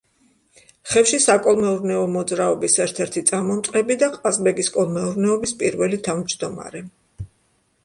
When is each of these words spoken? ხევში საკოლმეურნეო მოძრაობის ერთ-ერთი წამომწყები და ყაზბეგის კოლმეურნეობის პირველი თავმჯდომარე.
ხევში 0.93 1.19
საკოლმეურნეო 1.25 1.99
მოძრაობის 2.13 2.77
ერთ-ერთი 2.87 3.23
წამომწყები 3.29 3.99
და 4.05 4.11
ყაზბეგის 4.17 4.73
კოლმეურნეობის 4.81 5.57
პირველი 5.63 6.03
თავმჯდომარე. 6.11 6.85